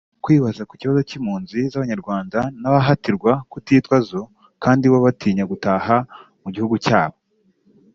[0.23, 4.21] Kwibaza ku kibazo cy’impunzi z’abanyarwanda n’abahatirwa kutitwa zo
[4.63, 5.95] kandi bo batinya gutaha
[6.43, 7.17] mu gihugu cyabo